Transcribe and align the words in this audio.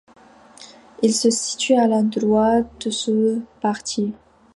Il 1.03 1.13
se 1.13 1.29
situe 1.29 1.75
à 1.75 1.85
la 1.85 2.01
droite 2.01 2.85
de 2.87 2.89
ce 2.89 3.39
parti. 3.61 4.15